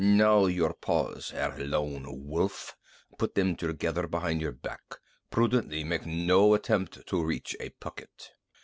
"Now 0.03 0.47
your 0.47 0.73
paws, 0.73 1.29
Herr 1.29 1.59
Lone 1.59 2.25
Wolf 2.27 2.75
put 3.19 3.35
them 3.35 3.55
together 3.55 4.07
behind 4.07 4.41
your 4.41 4.51
back, 4.51 4.95
prudently 5.29 5.83
making 5.83 6.25
no 6.25 6.55
attempt 6.55 7.05
to 7.05 7.23
reach 7.23 7.55
a 7.59 7.69
pocket." 7.69 8.31